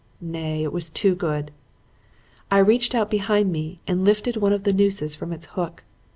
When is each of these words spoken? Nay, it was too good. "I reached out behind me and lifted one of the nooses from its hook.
Nay, 0.19 0.63
it 0.63 0.73
was 0.73 0.89
too 0.89 1.13
good. 1.13 1.51
"I 2.49 2.57
reached 2.57 2.95
out 2.95 3.11
behind 3.11 3.51
me 3.51 3.81
and 3.85 4.03
lifted 4.03 4.35
one 4.35 4.51
of 4.51 4.63
the 4.63 4.73
nooses 4.73 5.15
from 5.15 5.31
its 5.31 5.45
hook. 5.53 5.83